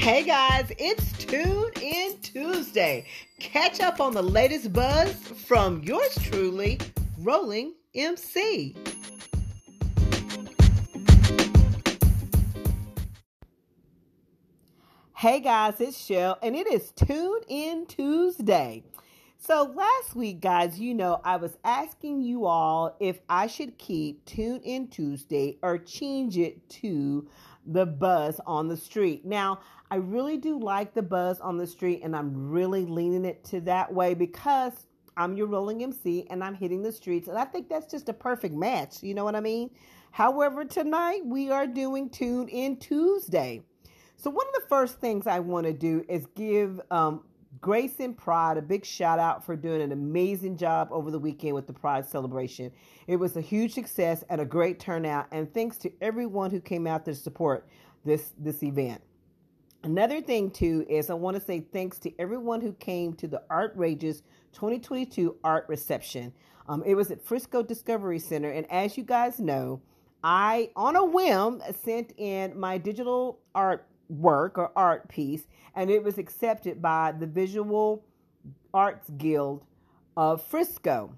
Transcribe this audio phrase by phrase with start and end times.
[0.00, 3.04] Hey guys, it's Tune In Tuesday.
[3.38, 6.80] Catch up on the latest buzz from yours truly,
[7.18, 8.74] Rolling MC.
[15.14, 18.82] Hey guys, it's Shell, and it is Tune In Tuesday.
[19.36, 24.24] So last week, guys, you know, I was asking you all if I should keep
[24.24, 27.28] Tune In Tuesday or change it to
[27.66, 29.24] the buzz on the street.
[29.24, 29.60] Now,
[29.90, 33.60] I really do like the buzz on the street, and I'm really leaning it to
[33.62, 37.68] that way because I'm your rolling MC and I'm hitting the streets, and I think
[37.68, 39.02] that's just a perfect match.
[39.02, 39.70] You know what I mean?
[40.12, 43.62] However, tonight we are doing Tune In Tuesday.
[44.16, 47.22] So, one of the first things I want to do is give um,
[47.60, 51.54] Grace and Pride a big shout out for doing an amazing job over the weekend
[51.54, 52.70] with the Pride celebration.
[53.08, 56.86] It was a huge success and a great turnout, and thanks to everyone who came
[56.86, 57.66] out to support
[58.04, 59.02] this this event.
[59.82, 63.42] Another thing too is I want to say thanks to everyone who came to the
[63.50, 64.22] Artrageous
[64.52, 66.32] 2022 art reception.
[66.68, 69.82] Um, it was at Frisco Discovery Center, and as you guys know,
[70.22, 76.02] I on a whim sent in my digital art work or art piece, and it
[76.02, 78.04] was accepted by the Visual
[78.74, 79.64] Arts Guild
[80.16, 81.14] of Frisco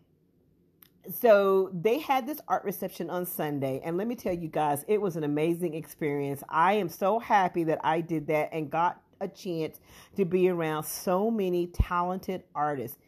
[1.10, 5.00] so they had this art reception on Sunday, and let me tell you guys, it
[5.00, 6.42] was an amazing experience.
[6.48, 9.80] I am so happy that I did that and got a chance
[10.16, 12.98] to be around so many talented artists.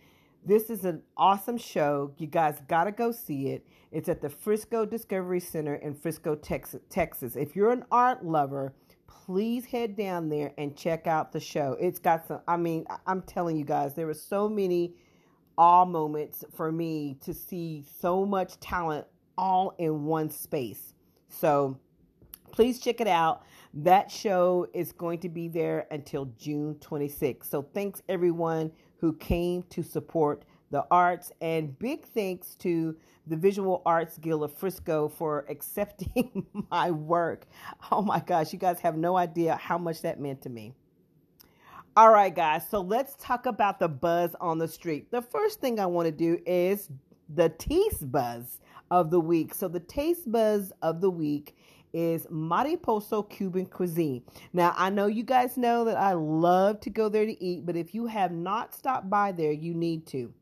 [0.45, 2.13] This is an awesome show.
[2.19, 3.67] You guys got to go see it.
[3.93, 7.37] It's at the Frisco Discovery Center in Frisco, Texas.
[7.37, 8.75] If you're an art lover,
[9.07, 11.77] please head down there and check out the show.
[11.81, 14.95] It's got some, I mean, I'm telling you guys, there were so many
[15.57, 19.07] awe moments for me to see so much talent
[19.39, 20.95] all in one space.
[21.29, 21.79] So
[22.53, 23.45] please check it out.
[23.73, 27.47] That show is going to be there until June 26th.
[27.49, 33.83] So thanks everyone who came to support the arts and big thanks to the Visual
[33.87, 37.47] Arts Guild of Frisco for accepting my work.
[37.91, 40.75] Oh my gosh, you guys have no idea how much that meant to me.
[41.97, 42.69] All right, guys.
[42.69, 45.13] So let's talk about the buzz on the street.
[45.13, 46.91] The first thing I want to do is
[47.33, 48.59] the taste buzz
[48.91, 49.55] of the week.
[49.55, 51.57] So the taste buzz of the week
[51.93, 54.23] is Mariposa Cuban cuisine.
[54.53, 57.77] Now, I know you guys know that I love to go there to eat, but
[57.77, 60.33] if you have not stopped by there, you need to.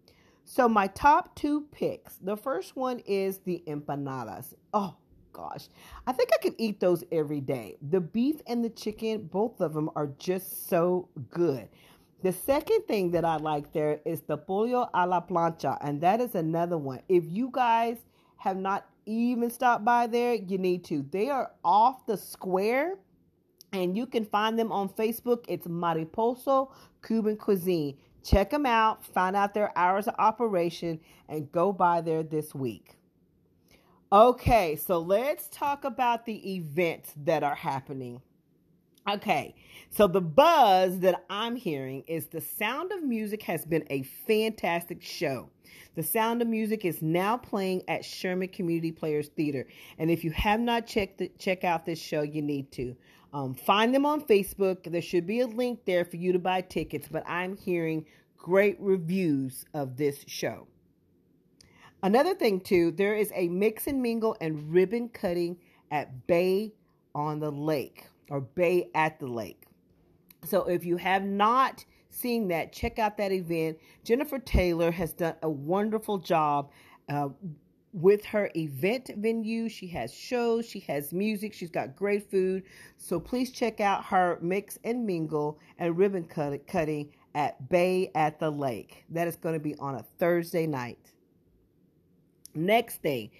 [0.54, 2.16] So my top two picks.
[2.16, 4.52] The first one is the empanadas.
[4.74, 4.94] Oh,
[5.32, 5.68] gosh.
[6.06, 7.78] I think I could eat those every day.
[7.88, 11.70] The beef and the chicken, both of them are just so good.
[12.22, 16.20] The second thing that I like there is the pollo a la plancha, and that
[16.20, 17.00] is another one.
[17.08, 17.96] If you guys
[18.36, 21.02] have not even stopped by there, you need to.
[21.10, 22.98] They are off the square,
[23.72, 25.46] and you can find them on Facebook.
[25.48, 26.66] It's Mariposa
[27.02, 27.96] Cuban Cuisine.
[28.22, 32.97] Check them out, find out their hours of operation, and go by there this week.
[34.12, 38.21] Okay, so let's talk about the events that are happening.
[39.10, 39.56] Okay,
[39.90, 45.02] so the buzz that I'm hearing is the Sound of Music has been a fantastic
[45.02, 45.50] show.
[45.96, 49.66] The Sound of Music is now playing at Sherman Community Players Theater,
[49.98, 52.96] and if you have not checked the, check out this show, you need to.
[53.32, 54.84] Um, find them on Facebook.
[54.84, 58.06] There should be a link there for you to buy tickets, but I'm hearing
[58.38, 60.68] great reviews of this show.
[62.04, 65.58] Another thing, too, there is a mix and mingle and ribbon cutting
[65.91, 66.74] at Bay
[67.16, 69.66] on the Lake or Bay at the Lake.
[70.44, 73.78] So if you have not seen that, check out that event.
[74.04, 76.71] Jennifer Taylor has done a wonderful job
[77.10, 77.28] uh,
[77.92, 79.69] with her event venue.
[79.69, 82.65] She has shows, she has music, she's got great food.
[82.97, 88.41] So please check out her mix and mingle and ribbon cut- cutting at Bay at
[88.41, 89.04] the Lake.
[89.10, 91.12] That is going to be on a Thursday night.
[92.54, 93.31] Next thing,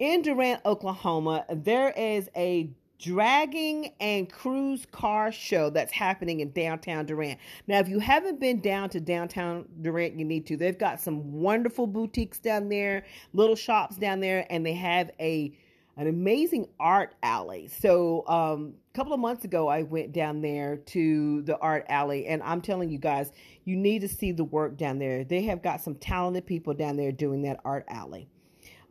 [0.00, 7.06] in Durant, Oklahoma, there is a dragging and cruise car show that's happening in downtown
[7.06, 7.38] Durant.
[7.66, 10.56] Now, if you haven't been down to downtown Durant, you need to.
[10.56, 15.52] They've got some wonderful boutiques down there, little shops down there, and they have a
[15.96, 17.68] an amazing art alley.
[17.68, 22.26] So, um, a couple of months ago, I went down there to the art alley,
[22.26, 23.32] and I'm telling you guys,
[23.64, 25.24] you need to see the work down there.
[25.24, 28.28] They have got some talented people down there doing that art alley.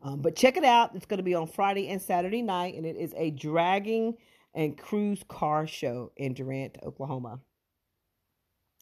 [0.02, 0.92] Um, but check it out.
[0.96, 4.16] It's going to be on Friday and Saturday night, and it is a dragging
[4.54, 7.40] and cruise car show in Durant, Oklahoma.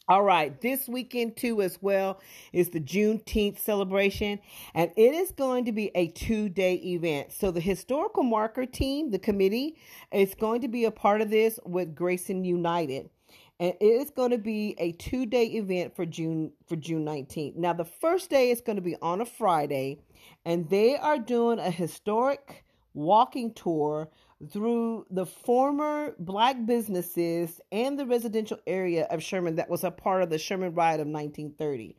[0.10, 2.22] All right, this weekend too, as well,
[2.54, 4.40] is the Juneteenth celebration,
[4.74, 7.34] and it is going to be a two day event.
[7.34, 9.78] So, the historical marker team, the committee,
[10.14, 13.10] is going to be a part of this with Grayson United.
[13.60, 17.56] And it is going to be a two-day event for June for June 19th.
[17.56, 20.00] Now the first day is going to be on a Friday
[20.46, 22.64] and they are doing a historic
[22.94, 24.10] walking tour
[24.52, 30.22] through the former black businesses and the residential area of Sherman that was a part
[30.22, 31.96] of the Sherman Riot of 1930.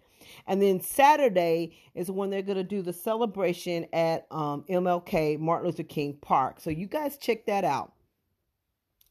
[0.46, 5.66] And then Saturday is when they're going to do the celebration at um, MLK Martin
[5.66, 6.61] Luther King Park.
[6.61, 7.93] So you guys check that out.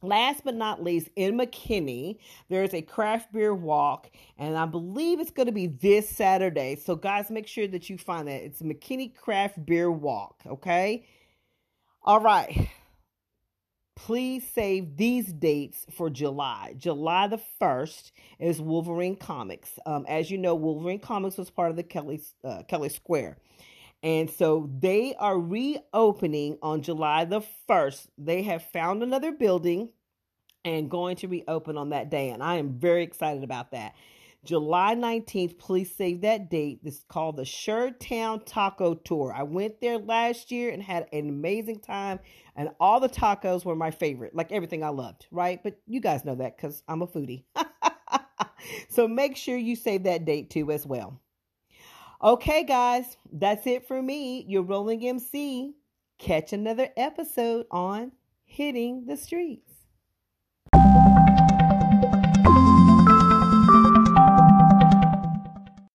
[0.03, 5.31] Last but not least, in McKinney, there's a craft beer walk, and I believe it's
[5.31, 6.75] going to be this Saturday.
[6.75, 8.44] So, guys, make sure that you find that.
[8.44, 11.03] It's McKinney Craft Beer Walk, okay?
[12.03, 12.69] All right.
[13.95, 16.75] Please save these dates for July.
[16.77, 19.79] July the 1st is Wolverine Comics.
[19.88, 23.38] Um, as you know, Wolverine Comics was part of the Kelly, uh, Kelly Square.
[24.03, 28.07] And so they are reopening on July the 1st.
[28.17, 29.89] They have found another building
[30.63, 32.29] and going to reopen on that day.
[32.29, 33.95] And I am very excited about that.
[34.44, 36.81] July 19th, please save that date.
[36.83, 39.33] This is called the Shertown Taco Tour.
[39.35, 42.19] I went there last year and had an amazing time,
[42.55, 45.61] and all the tacos were my favorite, like everything I loved, right?
[45.61, 47.43] But you guys know that because I'm a foodie.
[48.89, 51.19] so make sure you save that date too as well.
[52.21, 55.75] Okay, guys, that's it for me, your rolling MC.
[56.17, 58.11] Catch another episode on
[58.43, 59.66] Hitting the Streets.